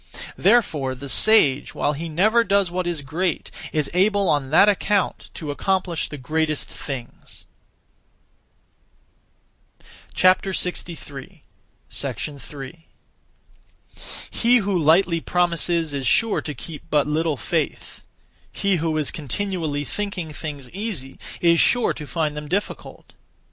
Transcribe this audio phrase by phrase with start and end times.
[0.35, 5.29] Therefore the sage, while he never does what is great, is able on that account
[5.35, 7.45] to accomplish the greatest things.
[10.17, 11.43] 3.
[14.31, 18.01] He who lightly promises is sure to keep but little faith;
[18.51, 23.13] he who is continually thinking things easy is sure to find them difficult.